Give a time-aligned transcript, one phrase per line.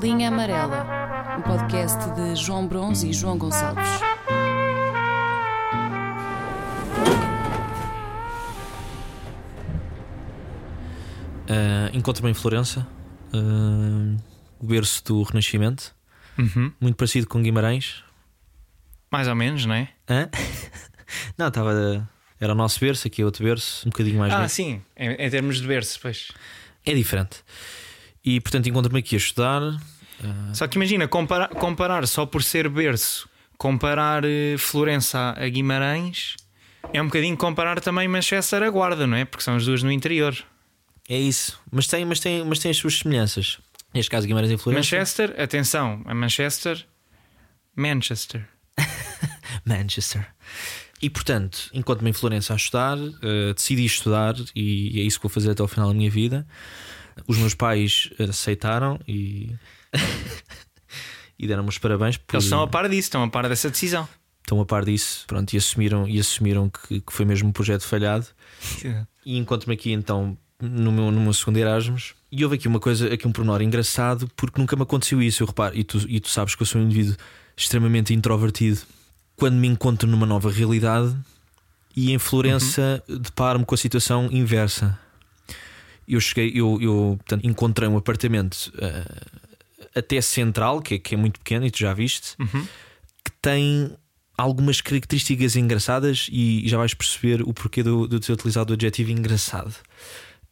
[0.00, 4.00] Linha Amarela, um podcast de João Bronze e João Gonçalves.
[11.48, 12.86] Uh, Encontro-me em Florença,
[13.32, 14.16] uh,
[14.60, 15.94] o berço do Renascimento,
[16.38, 16.72] Uhum.
[16.80, 18.04] muito parecido com Guimarães.
[19.10, 19.88] Mais ou menos, não é?
[20.08, 20.28] Hã?
[21.38, 22.06] Não, estava.
[22.38, 25.30] Era o nosso berço, aqui é outro berço, um bocadinho mais Ah, sim, em, em
[25.30, 26.28] termos de berço, pois.
[26.84, 27.42] É diferente.
[28.22, 29.62] E portanto encontro-me aqui a estudar.
[30.52, 36.36] Só que imagina, comparar, comparar só por ser berço, comparar eh, Florença a Guimarães,
[36.92, 39.24] é um bocadinho comparar também Manchester a Guarda, não é?
[39.24, 40.36] Porque são as duas no interior.
[41.08, 41.60] É isso.
[41.70, 43.58] Mas tem, mas tem, mas tem as suas semelhanças.
[43.94, 44.96] Neste caso, Guimarães e Florença.
[44.96, 46.84] Manchester, atenção, a Manchester,
[47.74, 48.46] Manchester.
[49.64, 50.26] Manchester.
[51.00, 55.30] E portanto, enquanto-me em Florença a estudar, eh, decidi estudar e é isso que vou
[55.30, 56.46] fazer até ao final da minha vida.
[57.26, 59.54] Os meus pais aceitaram e.
[61.38, 64.08] e deram-me os parabéns por Eles estão a par disso, estão a par dessa decisão.
[64.40, 67.82] estão a par disso pronto, e assumiram, e assumiram que, que foi mesmo um projeto
[67.82, 68.26] falhado.
[69.24, 72.14] E encontro-me aqui então no meu, no meu segundo Erasmus.
[72.30, 75.42] E houve aqui uma coisa, aqui um pormenor engraçado, porque nunca me aconteceu isso.
[75.42, 77.16] Eu reparo, e tu, e tu sabes que eu sou um indivíduo
[77.56, 78.80] extremamente introvertido.
[79.36, 81.16] Quando me encontro numa nova realidade
[81.94, 84.98] e em Florença deparo-me com a situação inversa.
[86.06, 89.04] Eu cheguei, eu, eu portanto, encontrei um apartamento eh,
[89.98, 92.66] até central, que é, que é muito pequeno, e tu já viste, Uhum.
[93.24, 93.96] que tem
[94.36, 99.10] algumas características engraçadas e já vais perceber o porquê do, do ter utilizado o adjetivo
[99.10, 99.74] engraçado.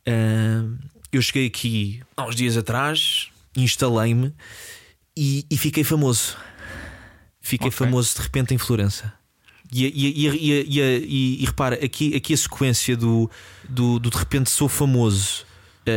[0.07, 0.65] Ah,
[1.13, 4.35] eu cheguei aqui há uns dias atrás, instalei-me
[5.17, 6.37] e, e fiquei famoso.
[7.41, 7.79] Fiquei Ok.
[7.79, 9.13] famoso de repente em Florença.
[9.73, 13.31] E, e, e, repara, aqui, aqui a sequência do,
[13.69, 15.46] do, do de repente sou famoso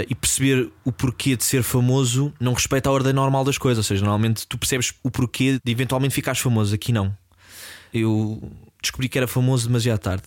[0.07, 3.79] e perceber o porquê de ser famoso não respeita a ordem normal das coisas.
[3.79, 6.75] Ou seja, normalmente tu percebes o porquê de eventualmente ficares famoso.
[6.75, 7.15] Aqui não.
[7.93, 10.23] Eu descobri que era famoso demasiado tarde.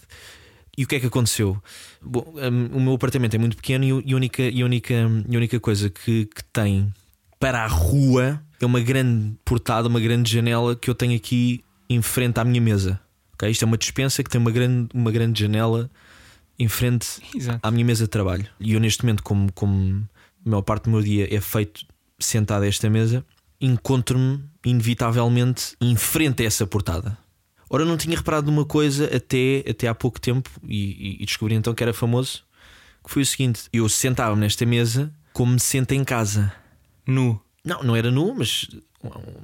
[0.77, 1.63] E o que é que aconteceu?
[2.01, 5.35] Bom, hum, o meu apartamento é muito pequeno e, e a, única, e única, e
[5.35, 6.93] a única coisa que, que tem
[7.39, 12.01] para a rua é uma grande portada, uma grande janela que eu tenho aqui em
[12.01, 12.99] frente à minha mesa.
[13.35, 13.51] Ok?
[13.51, 15.91] Isto é uma dispensa que tem uma grande, uma grande janela
[16.59, 17.61] em frente Exato.
[17.63, 18.47] à minha mesa de trabalho.
[18.61, 20.09] E eu, neste momento, como, como
[20.45, 21.85] a maior parte do meu dia é feito
[22.19, 23.25] sentado a esta mesa,
[23.61, 27.17] encontro-me inevitavelmente em frente a essa portada.
[27.71, 31.27] Ora, eu não tinha reparado numa coisa até, até há pouco tempo e, e- e
[31.27, 32.45] descobri então que era famoso.
[33.03, 36.53] Que foi o seguinte: eu sentava-me nesta mesa como me sento em casa.
[37.07, 37.41] Nu.
[37.65, 38.69] Não, não era nu, mas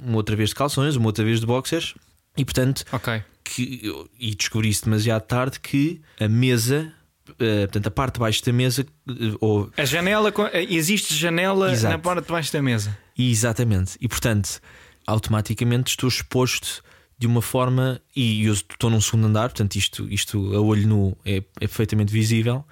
[0.03, 1.95] uma outra vez de calções, uma outra vez de boxers.
[2.37, 3.21] E portanto, Ok.
[3.43, 3.81] que
[4.19, 6.93] e descobri isso demasiado tarde que a mesa,
[7.39, 11.71] eh, portanto, a parte de baixo da mesa, eh, ou A janela, eh, existe janela
[11.71, 11.93] Exato.
[11.93, 12.97] na parte de baixo da mesa.
[13.17, 14.59] exatamente, e portanto,
[15.05, 16.83] automaticamente estou exposto
[17.17, 21.17] de uma forma, e eu estou num segundo andar, portanto, isto, isto a olho nu
[21.25, 22.65] é, é perfeitamente visível.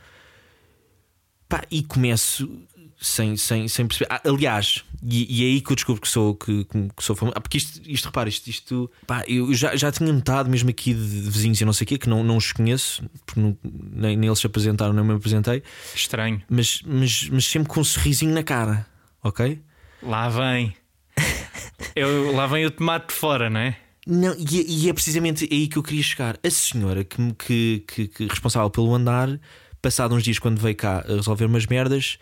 [1.49, 2.49] Pá, e começo
[2.99, 4.07] sem, sem, sem perceber.
[4.11, 7.35] Ah, aliás, e, e é aí que eu descubro que sou, que, que sou famoso.
[7.37, 10.93] Ah, porque isto, isto repara, isto, isto pá, eu já, já tinha notado, mesmo aqui
[10.93, 10.99] de,
[11.29, 14.27] vizinhos e não sei o quê, que não, não os conheço, porque não- nem, nem
[14.27, 15.61] eles se apresentaram, nem me apresentei,
[15.93, 16.41] Estranho.
[16.49, 18.85] mas, mas, mas sempre com um sorrisinho na cara,
[19.23, 19.61] ok?
[20.01, 20.75] Lá vem.
[21.95, 23.77] Eu, lá vem o tomate de fora, não é?
[24.05, 26.37] Não, e, é- e é precisamente aí que eu queria chegar.
[26.43, 29.39] A senhora que, que, que, que responsável pelo andar,
[29.81, 32.17] passado uns dias, quando veio cá a resolver umas merdas,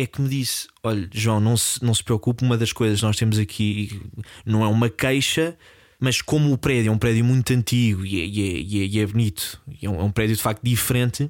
[0.00, 3.06] é que me disse: Olha, João, não se, não se preocupe, uma das coisas que
[3.06, 4.00] nós temos aqui
[4.44, 5.56] não é uma queixa,
[6.00, 9.02] mas como o prédio é um prédio muito antigo e é, e é, e é,
[9.02, 11.28] é bonito, e é um, é um prédio de facto diferente,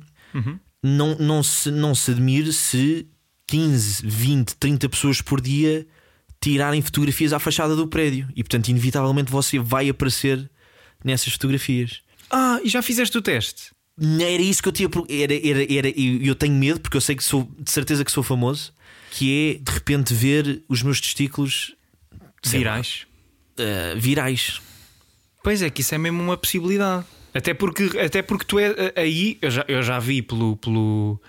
[0.83, 3.09] não, não, se, não se admire se
[3.47, 5.87] 15, 20, 30 pessoas por dia
[6.41, 10.49] tirarem fotografias à fachada do prédio e, portanto, inevitavelmente você vai aparecer
[11.05, 12.01] nessas fotografias.
[12.31, 13.73] Ah, e já fizeste o teste?
[14.01, 14.89] Era isso que eu tinha.
[15.09, 18.13] Era, era, era, e eu tenho medo, porque eu sei que sou de certeza que
[18.13, 18.73] sou famoso,
[19.11, 21.75] que é de repente ver os meus testículos
[22.45, 23.07] lá, Virais.
[23.59, 24.61] eh, virais.
[25.43, 27.05] Pois é, que isso é mesmo uma possibilidade.
[27.35, 31.21] Até porque, até porque tu é aí, eu já, eu já vi pelo, pelo.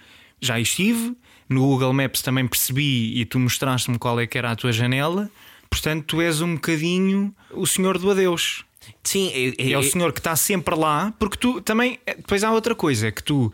[0.42, 1.16] Já estive,
[1.50, 5.30] no Google Maps também percebi e tu mostraste-me qual é que era a tua janela.
[5.70, 8.64] Portanto, tu és um bocadinho o senhor do adeus.
[9.04, 12.00] Sim, é, É, o senhor que está sempre lá, porque tu também.
[12.06, 13.52] eh, Depois há outra coisa, é que tu,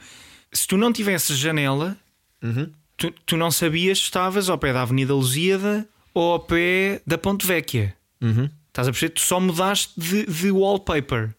[0.51, 1.97] se tu não tivesses janela,
[2.43, 2.69] Uhum.
[2.97, 7.17] tu, tu não sabias se estavas ao pé da Avenida Lusíada ou ao pé da
[7.17, 7.95] Ponte Vecchia.
[8.21, 8.49] Uhum.
[8.67, 9.13] Estás a perceber?
[9.13, 11.33] Tu só mudaste de, de wallpaper.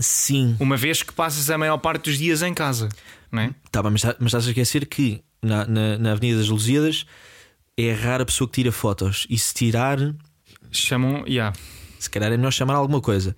[0.00, 2.88] Sim, Uma vez que passas a maior parte dos dias em casa,
[3.30, 3.54] não é?
[3.70, 7.06] tá mas, tá- mas estás a esquecer que na, na, na Avenida das Lusíadas
[7.76, 9.24] é rara a pessoa que tira fotos.
[9.30, 9.98] E se tirar,
[10.72, 11.24] Chamam.
[11.28, 11.56] Yeah.
[12.04, 13.36] Se calhar é melhor chamar alguma coisa.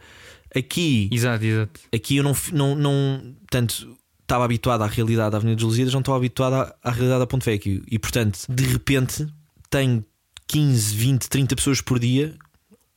[0.54, 1.80] Aqui, Exato, exato.
[1.94, 6.00] aqui eu não, não, não tanto estava habituado à realidade da Avenida dos Lusíadas, não
[6.00, 7.82] estava habituado à, à realidade da Ponte Vecchio.
[7.90, 9.26] E portanto, de repente,
[9.70, 10.04] tenho
[10.48, 12.34] 15, 20, 30 pessoas por dia,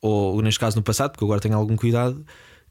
[0.01, 2.25] ou neste caso no passado, porque agora tenho algum cuidado,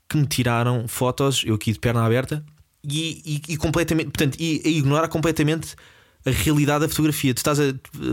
[0.08, 2.44] que me tiraram fotos, eu aqui de perna aberta,
[2.82, 5.74] e, e- e completamente, portanto, e, e ignorar completamente
[6.24, 7.34] a realidade da fotografia.
[7.34, 7.64] Tu estás a,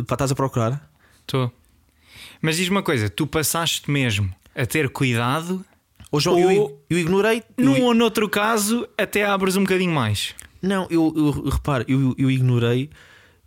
[0.05, 0.91] pá, estás a procurar?
[1.21, 1.51] Estou.
[2.41, 5.63] Mas diz uma coisa: tu passaste mesmo a ter cuidado,
[6.11, 7.43] Ou, João, eu, Ou- eu ignorei.
[7.57, 10.33] num eu- ou noutro caso, até abres um bocadinho mais.
[10.61, 12.89] Não, eu, eu reparo, eu, eu ignorei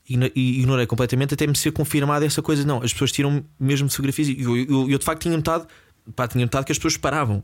[0.09, 2.65] igno- e ignorei completamente até me ser confirmada essa coisa.
[2.67, 5.67] Não, as pessoas tiram mesmo fotografias e eu, eu, eu de facto tinha notado,
[6.15, 7.43] pá, tinha notado que as pessoas paravam.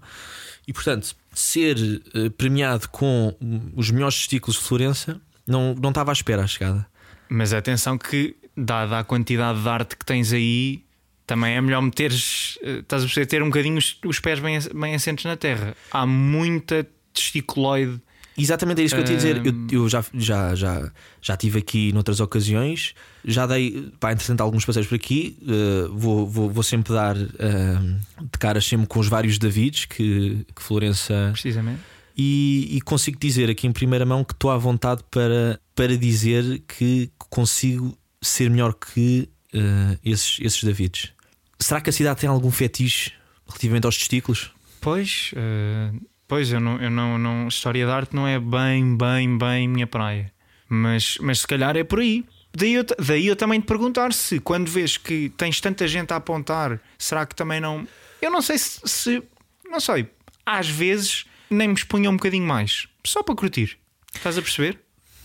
[0.68, 1.76] E portanto, ser
[2.14, 3.34] eh, premiado com
[3.74, 6.86] os melhores testículos de Florença não, não estava à espera à chegada.
[7.28, 10.84] Mas atenção que, dada a quantidade de arte que tens aí,
[11.26, 14.58] também é melhor meteres, eh, estás a perceber, ter um bocadinho os, os pés bem,
[14.74, 15.74] bem assentes na terra.
[15.90, 18.00] Há muita testiculoide.
[18.36, 19.46] Exatamente é isso que eu te ia dizer.
[19.46, 20.90] Eu, eu já, já, já,
[21.22, 22.94] já tive aqui noutras ocasiões,
[23.24, 25.38] já dei, pá, entretanto, alguns passeios por aqui.
[25.46, 27.78] eh, vou, vou, vou sempre dar eh,
[28.20, 31.30] de caras sempre com os vários Davids que, que Florença.
[31.32, 31.80] Precisamente.
[32.16, 36.62] E, e consigo dizer aqui em primeira mão que estou à vontade para, para dizer
[36.68, 41.12] que consigo ser melhor que eh, esses, esses Davids.
[41.58, 43.12] Será que a cidade tem algum fetiche
[43.46, 44.50] relativamente aos testículos?
[44.80, 45.92] Pois, eh,
[46.28, 47.48] pois eu não, eu não, não.
[47.48, 50.32] História de arte não é bem, bem, bem minha praia.
[50.68, 52.24] Mas, mas se calhar é por aí.
[52.56, 56.16] Daí eu, daí eu também te perguntar se quando vês que tens tanta gente a
[56.16, 57.86] apontar, será que também não.
[58.20, 58.80] Eu não sei se.
[58.84, 59.22] se-
[59.68, 60.08] não sei.
[60.46, 62.86] Às vezes nem me expunha um bocadinho mais.
[63.04, 63.76] Só para curtir.
[64.14, 64.78] Estás a perceber?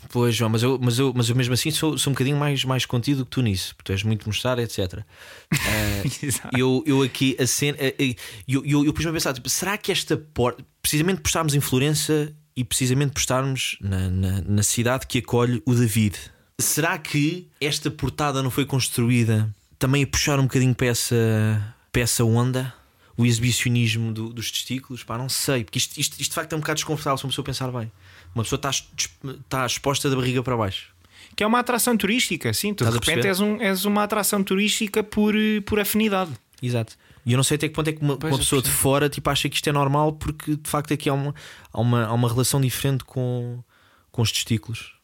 [0.09, 2.63] Pois, João, mas eu, mas eu, mas eu mesmo assim sou, sou um bocadinho mais,
[2.63, 5.03] mais contido que tu nisso, porque tu és muito mostrar, etc.
[6.23, 6.57] Exato.
[6.57, 7.77] eu, eu aqui a cena.
[7.79, 8.15] eh, eh,
[8.47, 11.59] Eu, eu, eu pus-me a pensar, tipo, será que esta porta, precisamente por estarmos em
[11.59, 16.15] Florença e precisamente por estarmos na, na, na cidade que acolhe o David,
[16.59, 22.01] será que esta portada não foi construída também a puxar um bocadinho para essa, para
[22.01, 22.73] essa onda?
[23.17, 25.03] O exibicionismo do- dos testículos?
[25.03, 27.29] Pá, não sei, porque isto, isto, isto de facto é um bocado desconfortável se uma
[27.29, 27.91] pessoa pensar bem.
[28.33, 30.93] Uma pessoa está, está exposta da barriga para baixo.
[31.35, 32.73] Que é uma atração turística, sim.
[32.73, 35.33] Tu Estás de repente és, um, és uma atração turística por,
[35.65, 36.31] por afinidade.
[36.61, 36.97] Exato.
[37.25, 39.29] E eu não sei até que ponto é que uma, uma pessoa de fora tipo,
[39.29, 41.35] acha que isto é normal, porque de facto aqui há uma,
[41.71, 43.63] há uma, há uma relação diferente com,
[44.11, 44.95] com os testículos.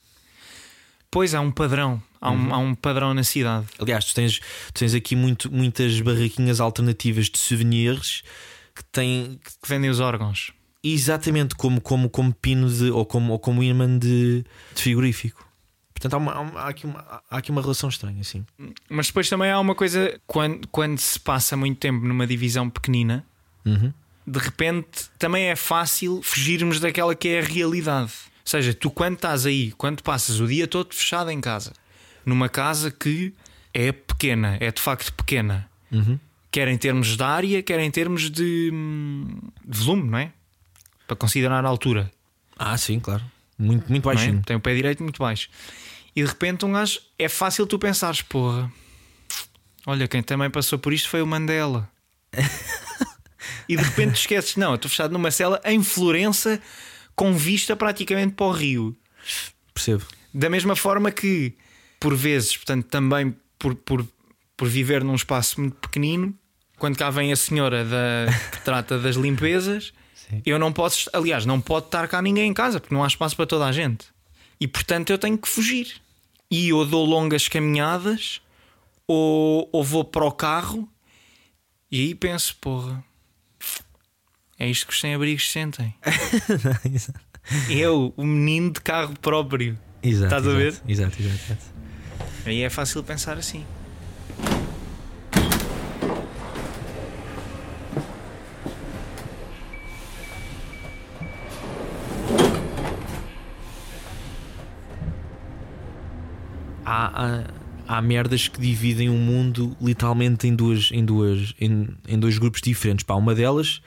[1.11, 2.01] Pois há um padrão.
[2.19, 3.67] Há, um, há um padrão na cidade.
[3.79, 8.23] Aliás, tu tens, tu tens aqui muito, muitas barraquinhas alternativas de souvenirs
[8.73, 10.51] que têm Que vendem os órgãos.
[10.93, 14.43] Exatamente como, como, como pino de, ou como, ou como imã de,
[14.75, 15.43] de frigorífico.
[15.93, 16.99] Portanto, há, uma- há aqui uma,
[17.29, 18.45] há aqui uma relação estranha, assim.
[18.89, 23.25] Mas depois também há uma coisa, quando, quando se passa muito tempo numa divisão pequenina,
[23.65, 23.91] Uhum.
[24.27, 28.11] de repente também é fácil fugirmos daquela que é a realidade.
[28.11, 31.73] Ou seja, tu quando estás aí, quando passas o dia todo fechado em casa,
[32.25, 33.33] numa casa que
[33.73, 36.19] é pequena, é de facto pequena, Uhum.
[36.51, 40.31] quer em termos de área, quer em termos de, hum, de volume, não é?
[41.07, 42.11] Para considerar a altura.
[42.57, 43.23] Ah, sim, claro.
[43.57, 44.13] Muito, muito é?
[44.13, 44.41] baixinho.
[44.43, 45.49] Tem o pé direito muito baixo.
[46.15, 48.71] E de repente um gajo é fácil tu pensares, porra.
[49.85, 51.89] Olha, quem também passou por isto foi o Mandela.
[53.69, 56.59] e de repente te esqueces, não, eu estou fechado numa cela em Florença
[57.15, 58.95] com vista praticamente para o rio.
[59.73, 60.05] Percebo.
[60.33, 61.53] Da mesma forma que,
[61.99, 64.05] por vezes, portanto, também por, por,
[64.57, 66.37] por viver num espaço muito pequenino,
[66.77, 69.93] quando cá vem a senhora da, que trata das limpezas,
[70.45, 73.35] eu não posso, aliás, não pode estar cá ninguém em casa porque não há espaço
[73.35, 74.07] para toda a gente.
[74.59, 76.01] E portanto eu tenho que fugir.
[76.49, 78.41] E ou dou longas caminhadas
[79.07, 80.89] ou, ou vou para o carro
[81.91, 83.03] e aí penso, porra,
[84.57, 85.93] é isto que os sem-abrigos sentem.
[87.69, 89.77] Eu, o menino de carro próprio.
[90.01, 90.25] Exato.
[90.25, 90.81] Estás a ver?
[90.87, 91.65] Exato, exato, exato.
[92.45, 93.65] Aí é fácil pensar assim.
[107.15, 107.45] Há,
[107.87, 112.37] há, há merdas que dividem o mundo literalmente em duas, em duas, em, em dois
[112.37, 113.03] grupos diferentes.
[113.03, 113.81] Pá, uma delas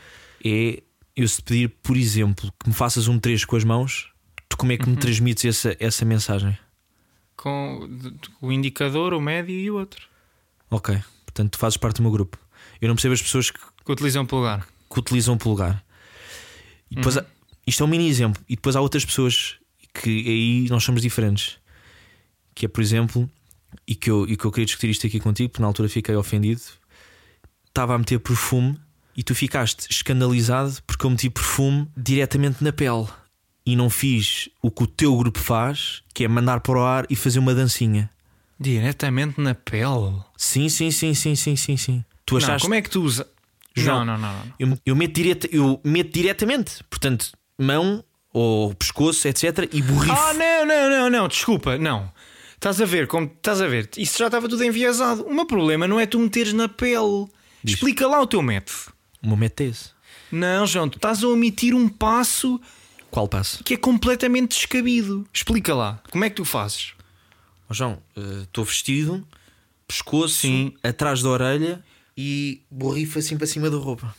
[0.45, 0.83] é
[1.17, 4.11] eu se te pedir, por exemplo, que me faças um 3 com as mãos,
[4.49, 6.57] tu como é que me transmites essa, essa mensagem?
[7.37, 7.89] Com
[8.41, 10.07] o indicador, o médio e o outro.
[10.71, 12.39] Ok, portanto tu fazes parte do meu grupo.
[12.81, 14.67] Eu não percebo as pessoas que, Que utilizam o polegar.
[14.93, 15.85] que utilizam o polegar.
[16.91, 17.25] E depois há-
[17.67, 18.43] isto é um mini exemplo.
[18.49, 19.57] E depois há outras pessoas
[19.95, 21.59] que aí nós somos diferentes.
[22.59, 23.31] Que é, por exemplo,
[23.87, 26.17] e que, eu, e que eu queria discutir isto aqui contigo, porque na altura fiquei
[26.17, 26.61] ofendido.
[27.69, 28.77] Estava a meter perfume
[29.17, 33.07] e tu ficaste escandalizado porque eu meti perfume diretamente na pele
[33.65, 37.07] e não fiz o que o teu grupo faz, que é mandar para o ar
[37.09, 38.11] e fazer uma dancinha.
[38.59, 40.21] Diretamente na pele.
[40.37, 42.05] Sim, sim, sim, sim, sim, sim, sim.
[42.27, 42.63] Tu Não, achaste.
[42.63, 43.25] como é que tu usa?
[43.77, 44.33] João, Não, não, não.
[44.33, 44.53] não.
[44.59, 49.69] eu, eu, meto direta, eu meto diretamente, portanto, mão ou pescoço, etc.
[49.73, 50.13] E borrifo.
[50.13, 52.11] Ah, não, não, não, não, desculpa, não.
[52.59, 55.23] Estás a ver, como estás a ver, isso já estava tudo enviesado.
[55.23, 57.29] O meu problema não é tu meteres na pele.
[57.63, 57.77] Diz.
[57.77, 58.79] Explica lá o teu método.
[59.23, 59.91] O meu método é esse.
[60.33, 62.61] Não, João, tu estás a omitir um passo
[63.13, 63.63] Qual passo?
[63.63, 65.25] que é completamente descabido.
[65.33, 66.95] Explica lá, como é que tu fazes?
[67.71, 69.27] Ó João, eh, estou vestido,
[69.87, 70.75] pescoço, Sim.
[70.83, 71.85] atrás da orelha
[72.17, 74.13] e borrifo assim para cima da roupa.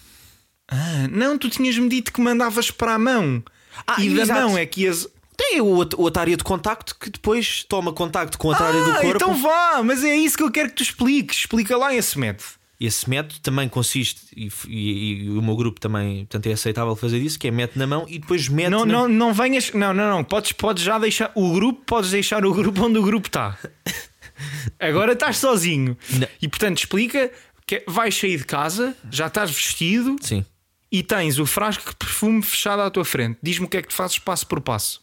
[0.68, 3.44] Ah, não, tu tinhas-me dito que mandavas para a mão.
[3.86, 4.40] Ah, e da exato.
[4.42, 5.08] mão é que ias.
[5.42, 5.68] Tem o
[5.98, 9.16] outra área de contacto que depois toma contacto com outra área do Ah, corpo.
[9.16, 11.38] então vá, mas é isso que eu quero que tu expliques.
[11.40, 12.50] Explica lá esse método.
[12.78, 17.20] Esse método também consiste, e, e- e o meu grupo também portanto, é aceitável fazer
[17.20, 18.94] isso, que é mete na mão e depois mete Não, na...
[18.94, 19.72] não, não venhas.
[19.72, 20.24] Não, não, não.
[20.26, 23.58] Podes, podes já deixar o grupo, podes deixar o grupo onde o grupo está.
[24.80, 25.98] Agora estás sozinho.
[26.12, 26.28] Não.
[26.42, 27.32] E portanto explica
[27.66, 30.46] que vais sair de casa, já estás vestido Sim.
[30.92, 33.38] e tens o frasco de perfume fechado à tua frente.
[33.44, 35.02] Diz-me o que é que tu fazes passo por passo.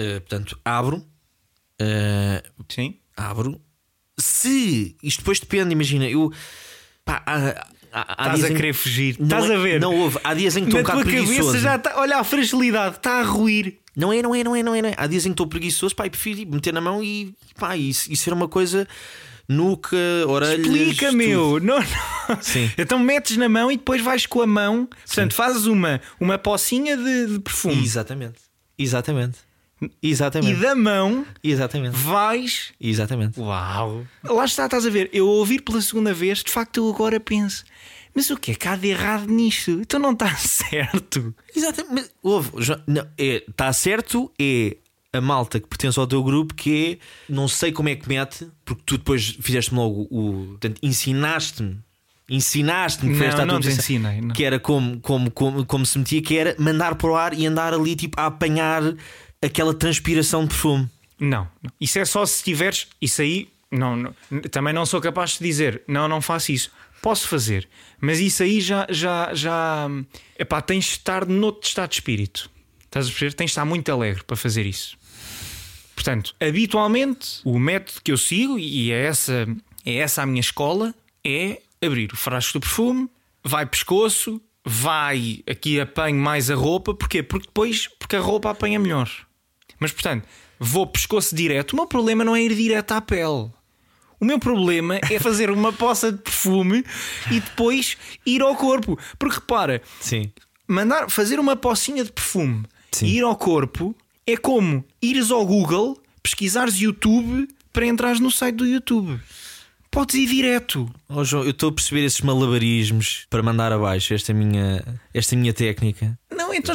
[0.00, 2.96] Uh, portanto, abro, uh, Sim.
[3.16, 3.60] abro.
[4.18, 6.32] Se isto depois depende, imagina, eu
[7.04, 9.16] pá, há, há- há Estás a em- querer fugir.
[9.18, 9.80] Não Estás é- a ver?
[9.80, 10.18] Não houve.
[10.24, 11.58] Há dias em que estou um bocado preguiçoso.
[11.58, 11.98] já está.
[12.00, 13.78] Olha a fragilidade, está a ruir.
[13.96, 14.94] Não é, não é, não é, não é, não é.
[14.96, 17.90] Há dias em que estou preguiçoso, pá, e prefiro meter na mão e pá, e,
[17.90, 18.86] e ser uma coisa
[19.48, 20.58] nuca, orelhas.
[20.66, 21.58] Explica, meu.
[21.60, 22.42] Não, não.
[22.42, 22.70] Sim.
[22.78, 24.88] Então metes na mão e depois vais com a mão.
[25.06, 27.82] Portanto, fazes uma, uma pocinha de, de perfume.
[27.82, 28.38] Exatamente.
[28.78, 29.38] Exatamente.
[30.02, 30.60] E Exatamente.
[30.60, 31.96] da mão Exatamente.
[31.96, 32.72] vais.
[32.80, 33.38] Exatamente.
[33.38, 34.04] Uau!
[34.24, 35.08] Lá está, estás a ver.
[35.12, 37.64] Eu a ouvir pela segunda vez, de facto, eu agora penso.
[38.14, 39.70] Mas o que é que há de errado nisto?
[39.70, 41.34] Então não está certo.
[41.54, 41.92] Exatamente.
[41.94, 42.50] Mas, ouve,
[42.86, 44.76] não, é, está certo, é
[45.12, 48.48] a malta que pertence ao teu grupo que é não sei como é que mete,
[48.64, 50.46] porque tu depois fizeste-me logo o.
[50.50, 51.78] Portanto, ensinaste-me.
[52.30, 54.34] Ensinaste-me que foi Não, esta a tua não te posição, ensinei, não.
[54.34, 57.46] Que era como, como, como, como se metia, que era mandar para o ar e
[57.46, 58.82] andar ali tipo a apanhar
[59.42, 60.88] aquela transpiração de perfume.
[61.18, 61.72] Não, não.
[61.80, 62.86] isso é só se tiveres.
[63.00, 64.14] Isso aí, não, não.
[64.50, 66.70] também não sou capaz de dizer, não, não faço isso.
[67.00, 67.68] Posso fazer,
[68.00, 69.88] mas isso aí já, já, já.
[70.38, 72.50] Epá, tens de estar noutro estado de espírito.
[72.84, 73.34] Estás a perceber?
[73.34, 74.98] Tens de estar muito alegre para fazer isso.
[75.94, 79.46] Portanto, habitualmente, o método que eu sigo, e é essa,
[79.84, 83.08] é essa a minha escola, é abrir o frasco do perfume,
[83.44, 87.22] vai pescoço, vai aqui apanho mais a roupa, porquê?
[87.22, 89.10] Porque depois, porque a roupa apanha melhor.
[89.78, 90.26] Mas portanto,
[90.58, 91.72] vou pescoço direto.
[91.72, 93.50] O meu problema não é ir direto à pele.
[94.20, 96.84] O meu problema é fazer uma poça de perfume
[97.30, 98.98] e depois ir ao corpo.
[99.18, 100.32] Porque repara, Sim.
[100.66, 103.06] mandar fazer uma pocinha de perfume Sim.
[103.06, 103.94] e ir ao corpo
[104.26, 109.20] é como ires ao Google, pesquisares YouTube para entrares no site do YouTube.
[109.98, 110.88] Podes ir direto.
[111.08, 114.80] Oh, João, eu estou a perceber esses malabarismos para mandar abaixo esta minha,
[115.12, 116.16] esta minha técnica.
[116.30, 116.72] Não, então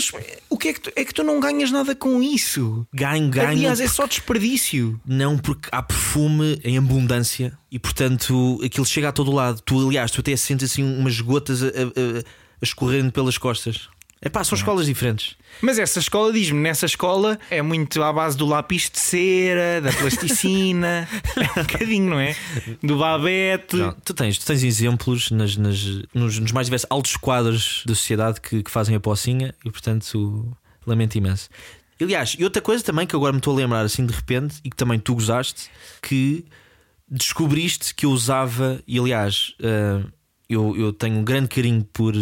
[0.49, 2.85] o que é que tu, é que tu não ganhas nada com isso?
[2.93, 3.47] Ganho, ganho.
[3.51, 4.99] Aliás, é só desperdício.
[5.05, 9.61] Não, porque há perfume em abundância e, portanto, aquilo chega a todo lado.
[9.61, 12.19] Tu, aliás, tu até sentes assim umas gotas a, a, a-
[12.61, 13.89] a escorrendo pelas costas.
[14.25, 15.35] É pá, são escolas diferentes.
[15.61, 19.91] Mas essa escola, diz-me, nessa escola é muito à base do lápis de cera, da
[19.91, 22.35] plasticina, é um bocadinho, não é?
[22.81, 23.75] Do babete.
[23.75, 27.93] Não, tu, tens, tu tens exemplos nas, nas- nos, nos mais diversos altos quadros da
[27.93, 30.55] sociedade que, que fazem a pocinha e, portanto,
[30.87, 31.49] lamento imenso.
[32.01, 34.69] Aliás, e outra coisa também que agora me estou a lembrar assim de repente e
[34.69, 35.69] que também tu gozaste,
[36.01, 36.45] que
[37.09, 40.03] descobriste que eu usava, e aliás, ah,
[40.49, 42.13] eu, eu tenho um grande carinho por,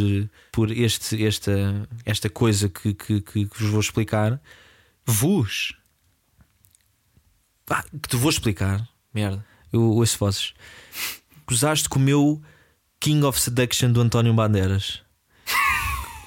[0.51, 4.39] por este, esta, esta coisa que, que, que, que vos vou explicar.
[5.05, 5.73] Vos.
[7.69, 9.45] Ah, que te vou explicar, merda.
[9.71, 10.53] Eu ouço vozes.
[11.47, 12.41] Gozaste com o meu
[12.99, 15.01] King of Seduction do António Bandeiras.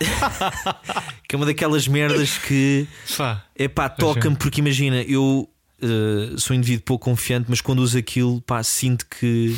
[1.29, 2.87] que é uma daquelas merdas que
[3.55, 5.49] é pá, toca-me porque imagina, eu
[5.81, 9.57] eh, sou um indivíduo pouco confiante, mas quando uso aquilo, pá, sinto que.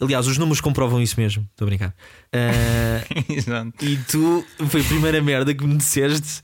[0.00, 1.48] Aliás, os números comprovam isso mesmo.
[1.50, 1.94] Estou a brincar.
[3.28, 3.72] Exato.
[3.84, 6.42] e tu, foi a primeira merda que me disseste.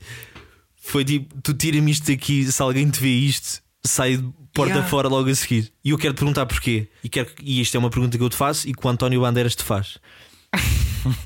[0.75, 4.89] Foi tipo, tu tira-me isto daqui, se alguém te vê isto, sai de porta Yeah.
[4.89, 5.71] fora logo a seguir.
[5.83, 6.87] E eu quero te perguntar porquê.
[7.03, 9.21] E, quero, e isto é uma pergunta que eu te faço e que o António
[9.21, 9.97] Bandeiras te faz.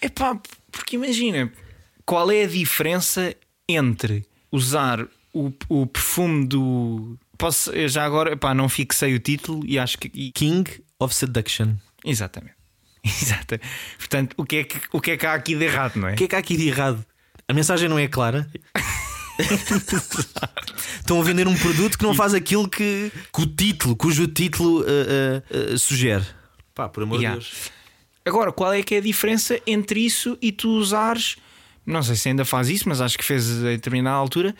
[0.00, 0.40] É pá,
[0.70, 1.52] porque imagina,
[2.06, 3.34] qual é a diferença
[3.68, 5.04] entre usar
[5.34, 9.96] o, o perfume do posso eu já agora, pá, não fixei o título e acho
[9.98, 10.10] que.
[10.12, 10.68] e- King
[10.98, 11.74] of Seduction.
[12.04, 12.56] exatamente.
[13.04, 13.58] Exato.
[13.96, 16.12] Portanto, o que, é que, o que é que há aqui de errado, não é?
[16.12, 17.02] O que é que há aqui de errado?
[17.46, 18.46] A mensagem não é clara.
[20.98, 24.80] Estão a vender um produto que não faz aquilo que, que o título, cujo título
[24.80, 26.24] uh, uh, uh, sugere.
[26.74, 27.38] Pá, por amor Yeah.
[27.38, 27.70] de Deus.
[28.24, 31.36] Agora, qual é que é a diferença entre isso e tu usares,
[31.86, 34.54] não sei se ainda faz isso, mas acho que fez a determinada altura,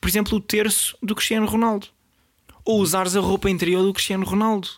[0.00, 1.86] por exemplo, o terço do Cristiano Ronaldo.
[2.66, 4.68] Ou usares a roupa interior do Cristiano Ronaldo.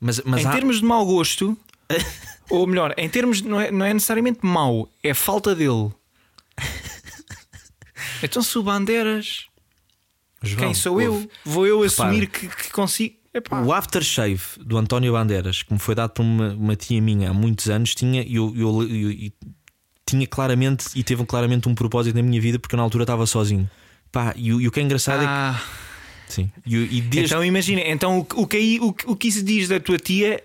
[0.00, 1.56] Mas, mas em há- termos de mau gosto,
[2.48, 5.90] ou melhor, em termos de, não, é, não é necessariamente mau, é falta dele.
[8.22, 9.46] Então, se o Bandeiras,
[10.42, 11.04] João, quem sou ouve.
[11.24, 11.30] eu?
[11.44, 12.10] Vou eu Repara.
[12.10, 13.16] assumir que, que consigo.
[13.34, 13.60] Epá.
[13.62, 17.34] O aftershave do António Bandeiras, que me foi dado por uma, uma tia minha há
[17.34, 19.32] muitos anos, tinha, eu, eu- eu- eu-
[20.06, 23.24] tinha claramente e teve claramente um propósito na minha vida porque eu na altura estava
[23.26, 23.68] sozinho.
[24.12, 25.91] Pá, e, o- e o que é engraçado é Ah, que.
[26.32, 26.50] Sim.
[26.64, 27.34] E, e desde.
[27.34, 30.42] Então imagina, então o, que- o, que o, o que isso diz da tua tia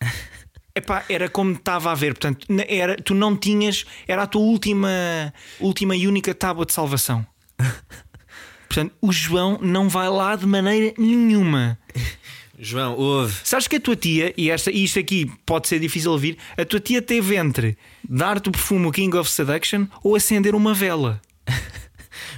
[0.76, 2.12] epá, era como estava a ver.
[2.12, 7.24] Portanto, era, tu não tinhas, era a tua última, última e única tábua de salvação.
[8.68, 11.78] Portanto, o João não vai lá de maneira nenhuma.
[12.62, 13.34] João, ouve.
[13.42, 16.64] Sabes que a tua tia, e esta, isto aqui pode ser difícil de ouvir, a
[16.66, 21.22] tua tia teve entre dar-te o perfume King of Seduction ou acender uma vela.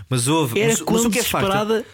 [0.08, 0.60] Mas ouve.
[0.60, 1.84] Era mas, mas quão o que é desesperada.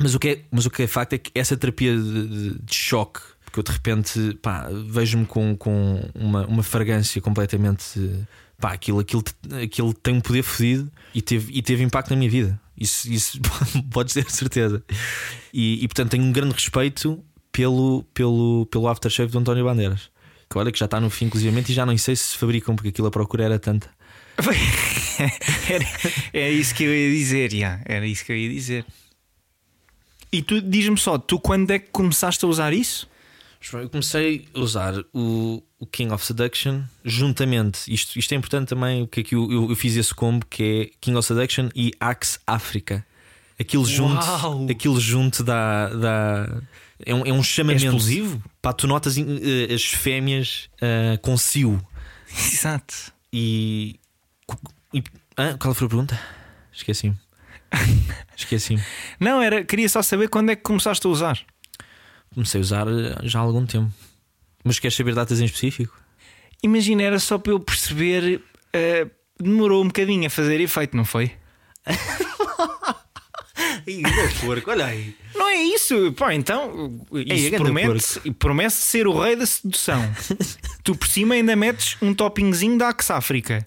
[0.00, 2.58] Mas o que é, mas o que é facto é que essa terapia de, de-
[2.62, 4.38] de choque, porque eu de repente
[4.88, 8.00] vejo-me com, com uma, uma fragrância completamente.
[8.58, 9.24] Pá, aquilo, aquilo,
[9.62, 12.60] aquilo tem um poder fodido e teve, e teve impacto na minha vida.
[12.76, 13.40] Isso, isso
[13.90, 14.82] podes ter certeza.
[15.52, 20.10] E, e portanto tenho um grande respeito pelo, pelo, pelo aftershave do António Bandeiras.
[20.48, 22.74] Que olha que já está no fim, inclusivamente, e já não sei se se fabricam,
[22.74, 23.88] porque aquilo a procura era tanta.
[25.68, 25.84] era,
[26.32, 27.80] era isso que eu ia dizer, já.
[27.84, 28.84] Era isso que eu ia dizer.
[30.32, 33.08] E tu diz-me só, tu quando é que começaste a usar isso?
[33.74, 37.92] Eu comecei a usar o, o King of Seduction juntamente.
[37.92, 40.62] Isto, isto é importante também, porque é que eu, eu, eu fiz esse combo que
[40.62, 43.04] é King of Seduction e Axe África.
[43.58, 44.66] Aquilo junto, Uau!
[44.70, 46.62] aquilo junto dá, dá
[47.04, 47.84] é, um, é um É chamamento.
[47.84, 48.42] explosivo?
[48.62, 51.78] Pá, tu notas eh, as fêmeas eh, com cio
[52.34, 53.12] Exato.
[53.30, 54.00] e.
[54.94, 55.02] e
[55.36, 56.18] ah, qual foi a pergunta?
[56.72, 57.16] Esqueci-me.
[58.36, 58.82] Esqueci-me.
[59.18, 61.38] Não, era, queria só saber quando é que começaste a usar.
[62.34, 63.92] Comecei a usar eh, já há algum tempo.
[64.64, 65.98] Mas queres saber datas em específico?
[66.62, 68.42] Imagina, era só para eu perceber.
[68.72, 69.06] eh,
[69.38, 71.32] demorou um bocadinho a fazer efeito, não foi?
[73.86, 74.02] Ih,
[74.40, 75.16] porco, olha aí.
[75.34, 80.02] Não é isso, pá, então Ei, isso ganda promete, promete ser o rei da sedução.
[80.84, 83.66] tu por cima ainda metes um toppingzinho da Axe África.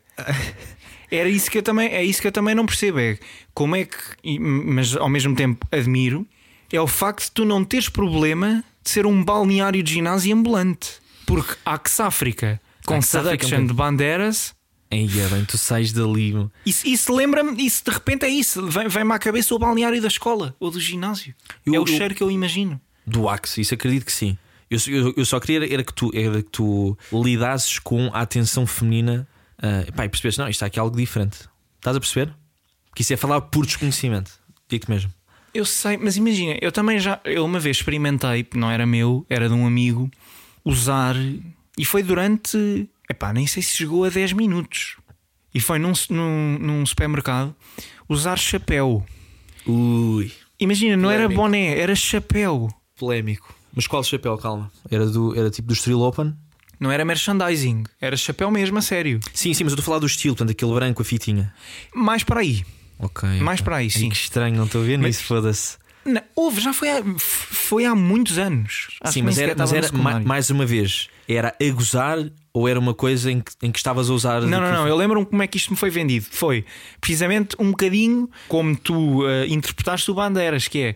[1.15, 2.99] Era isso que eu também, é isso que eu também não percebo.
[2.99, 3.19] É
[3.53, 6.25] como é que, mas ao mesmo tempo admiro,
[6.71, 10.93] é o facto de tu não teres problema de ser um balneário de ginásio ambulante.
[11.25, 14.55] Porque Axe África com é seduction de bandeiras.
[14.91, 16.33] Aí é bem, tu sais dali.
[16.65, 18.67] Isso, isso lembra-me, isso de repente é isso.
[18.67, 21.33] Vem- Vem-me à cabeça o balneário da escola ou do ginásio.
[21.65, 22.81] Eu- é o eu- cheiro que eu imagino.
[23.05, 24.35] Do Axe, isso acredito que sim.
[24.69, 28.65] Eu, eu, eu só queria era que tu, era que tu lidasses com a atenção
[28.65, 29.27] feminina
[29.63, 31.47] ah, pá, e percebes, não, isto está aqui algo diferente.
[31.77, 32.33] Estás a perceber?
[32.93, 34.31] Que isso é falar por desconhecimento.
[34.69, 35.11] Digo-te mesmo.
[35.53, 39.47] Eu sei, mas imagina, eu também já eu uma vez experimentei, não era meu, era
[39.47, 40.09] de um amigo,
[40.65, 41.15] usar
[41.77, 44.97] e foi durante, epá, nem sei se chegou a 10 minutos.
[45.53, 47.55] E foi num, num, num supermercado
[48.09, 49.05] usar chapéu.
[49.65, 52.69] Ui, Imagina, não era boné, era chapéu.
[52.97, 53.53] polémico.
[53.75, 54.71] Mas qual chapéu, calma?
[54.89, 56.35] Era, do, era tipo do Street Open?
[56.83, 59.19] Não era merchandising, era chapéu mesmo, a sério.
[59.33, 61.53] Sim, sim, mas eu estou a falar do estilo, portanto, aquele branco, a fitinha.
[61.95, 62.65] Mais para aí.
[62.99, 63.27] Ok.
[63.39, 63.65] Mais ok.
[63.65, 64.09] para aí, Ai, sim.
[64.09, 65.77] que estranho, não estou a ver Mas- nisso, foda-se.
[66.05, 68.87] Não, houve, já foi há, foi há muitos anos.
[68.99, 70.27] Acho Sim, mas era, mas era ma- secundário.
[70.27, 72.17] mais uma vez, era a gozar
[72.51, 74.41] ou era uma coisa em que, em que estavas a usar.
[74.41, 74.85] Não, não, não.
[74.85, 76.25] Eu lembro-me como é que isto me foi vendido.
[76.29, 76.65] Foi
[76.99, 80.95] precisamente um bocadinho como tu eh, interpretaste o Bandeiras, que é.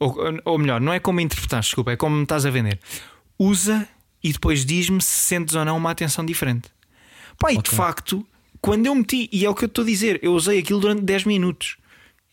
[0.00, 2.80] Ou, ou melhor, não é como interpretaste, desculpa, é como me estás a vender.
[3.38, 3.88] Usa
[4.22, 6.68] e depois diz-me se sentes ou não uma atenção diferente.
[7.38, 8.26] Pá, e de facto,
[8.60, 11.02] quando eu meti, e é o que eu estou a dizer, eu usei aquilo durante
[11.02, 11.76] 10 minutos.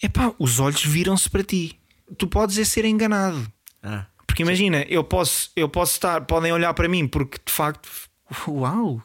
[0.02, 1.78] É pá, os olhos viram-se para ti.
[2.18, 3.46] Tu podes é ser enganado.
[3.82, 4.06] Ah.
[4.26, 7.88] Porque imagina, eu posso, eu posso estar, podem olhar para mim porque de facto,
[8.48, 9.02] uau,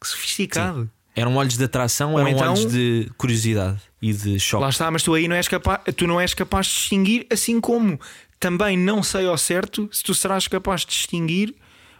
[0.00, 0.90] que sofisticado.
[1.14, 4.62] Eram olhos de atração ou Ou eram então- olhos de curiosidade e de choque?
[4.64, 7.60] Lá está, mas tu aí não és capaz, tu não és capaz de distinguir, assim
[7.60, 8.00] como
[8.40, 11.54] também não sei ao certo se tu serás capaz de distinguir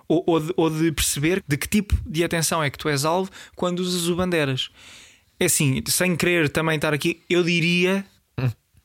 [0.08, 3.04] ou, ou de, ou de perceber de que tipo de atenção é que tu és
[3.04, 4.70] alvo quando usas o bandeiras.
[5.40, 8.04] É assim, sem querer também estar aqui, eu diria,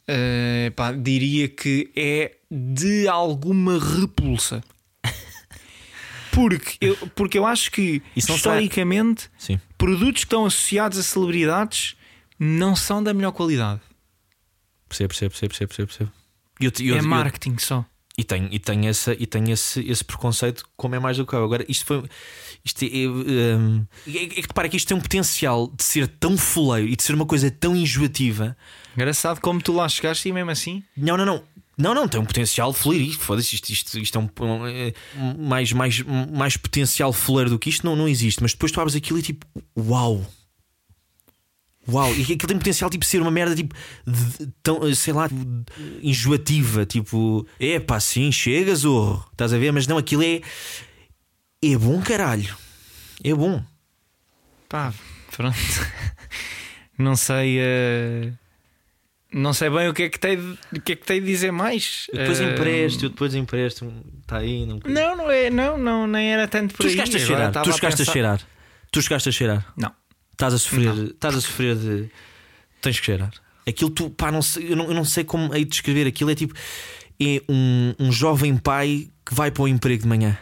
[0.07, 4.63] eh, pá, diria que é de alguma repulsa.
[6.31, 9.29] Porque eu, porque eu acho que historicamente
[9.77, 11.95] produtos que estão associados a celebridades
[12.39, 13.81] não são da melhor qualidade.
[14.87, 16.11] Percebo, percebo, percebo, percebo, percebo.
[16.59, 17.83] eu- eu- é eu- marketing só.
[18.19, 21.35] E tem, e tem, essa, e tem esse, esse preconceito, como é mais do que
[21.35, 21.43] eu.
[21.43, 22.03] Agora, isto foi.
[22.65, 26.35] Isto é, hum, é, é que repara que isto tem um potencial de ser tão
[26.35, 28.57] fuleiro e de ser uma coisa tão enjoativa.
[28.95, 30.83] Engraçado como tu lá chegaste e mesmo assim.
[30.97, 31.43] Não, não, não.
[31.77, 33.05] Não, não, tem um potencial fuleiro.
[33.05, 34.29] Isto, foda-se, isto, isto, isto é um.
[34.43, 34.93] um, é,
[35.37, 38.41] mais, mais, mais potencial fuleiro do que isto não, não existe.
[38.41, 39.45] Mas depois tu abres aquilo e tipo,
[39.77, 40.25] uau!
[41.89, 42.13] Uau!
[42.15, 43.73] E aquilo tem potencial tipo ser uma merda tipo.
[44.05, 45.29] de- tão, sei lá,
[46.01, 46.85] enjoativa.
[46.85, 49.25] Tipo, é pá, sim, chega, zorro.
[49.31, 49.71] Estás a ver?
[49.71, 50.41] Mas não, aquilo é.
[51.63, 52.55] É bom, caralho.
[53.23, 53.63] É bom.
[54.69, 54.93] Pá,
[55.35, 55.55] pronto.
[56.97, 57.57] Não sei.
[57.59, 58.31] eh,
[59.31, 61.27] Não sei bem o que é que tem de, o que é que tem de
[61.27, 62.07] dizer mais.
[62.11, 63.93] Eu depois Eh, empresto, eu depois empresto.
[64.21, 64.79] Está aí, não.
[64.85, 66.91] Não, não é, não, não, nem era tanto por Tu aí.
[66.93, 67.51] chegaste a cheirar.
[67.63, 68.41] Tu chegaste a cheirar.
[68.91, 69.73] Tu chegaste a cheirar.
[69.77, 69.91] Não.
[70.37, 72.09] Estás a sofrer, estás a sofrer de.
[72.79, 73.31] Tens que cheirar.
[73.67, 76.29] Aquilo tu, pá, não sei, eu, não, eu não sei como de descrever aquilo.
[76.29, 76.53] É tipo,
[77.19, 80.37] é um, um jovem pai que vai para o emprego de manhã.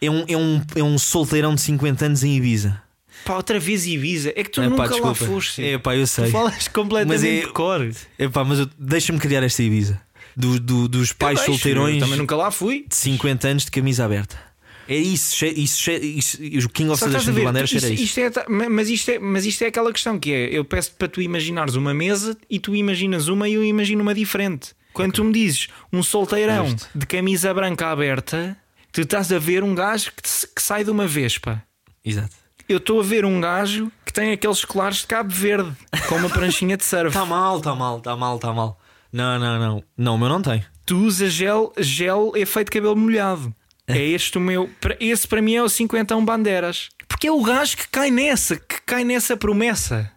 [0.00, 2.82] É um, é, um, é um solteirão de 50 anos em Ibiza.
[3.24, 4.30] Pá, outra vez Ibiza.
[4.36, 5.64] É que tu É, nunca pá, lá foste.
[5.64, 6.26] É pá, eu sei.
[6.26, 7.90] Tu falas completamente Mas é- de cor.
[8.18, 9.98] É pá, mas deixa-me criar esta Ibiza.
[10.36, 12.84] Do, do- dos pais Eu solteirões Também nunca lá fui.
[12.86, 14.38] de 50 anos de camisa aberta.
[14.88, 18.20] É isso, isso, che- isso, o King of ver, do Bandeira cheira isto, isso.
[18.20, 21.08] isto é, mas, isto é, mas isto é aquela questão que é: eu peço para
[21.08, 24.70] tu imaginares uma mesa e tu imaginas uma e eu imagino uma diferente.
[24.92, 26.88] Quando tu me dizes um solteirão Justo.
[26.94, 28.56] de camisa branca aberta,
[28.90, 31.62] tu estás a ver um gajo que, te- que sai de uma vespa.
[32.04, 32.34] Exato.
[32.68, 35.72] Eu estou a ver um gajo que tem aqueles colares de Cabo Verde
[36.08, 37.08] com uma pranchinha de surf.
[37.08, 38.80] Está mal, está mal, está mal, está mal.
[39.12, 39.84] Não, não, não.
[39.96, 40.64] Não, o meu não tem.
[40.86, 43.54] Tu usas gel, gel efeito cabelo molhado.
[43.96, 44.70] É este o meu.
[44.98, 46.88] Esse para mim é o 51 bandeiras.
[47.08, 50.10] Porque é o gajo que cai nessa, que cai nessa promessa.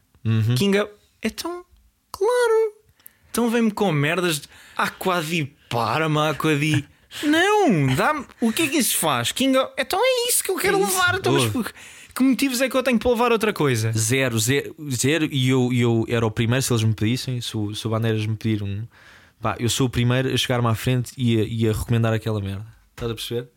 [0.57, 0.89] Kinga.
[1.21, 1.65] Então,
[2.11, 2.73] claro.
[3.29, 6.87] Então vem-me com merdas de Aquadi para-me, Aquadi.
[7.23, 8.25] Não, dá-me.
[8.39, 9.31] O que é que isso faz?
[9.31, 9.69] Kinga.
[9.77, 11.15] Então é isso que eu quero É levar.
[11.15, 11.51] Então, mas
[12.15, 13.91] que motivos é que eu tenho para levar outra coisa?
[13.91, 15.27] Zero, zero, zero.
[15.31, 18.25] E eu, eu era o primeiro, se eles me pedissem, se o, se o Bandeiras
[18.25, 18.85] me pedir um.
[19.41, 22.39] Pá, eu sou o primeiro a chegar-me à frente e a, e a recomendar aquela
[22.39, 22.65] merda.
[22.91, 23.49] Estás a perceber?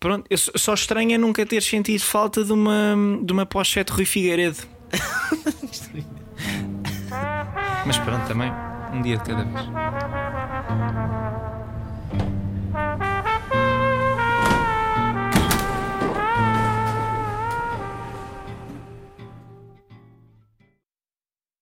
[0.00, 4.06] Pronto, eu só estranho é nunca ter sentido falta de uma, de uma pochete Rui
[4.06, 4.56] Figueiredo.
[7.84, 8.50] Mas pronto, também,
[8.94, 9.60] um dia de cada vez.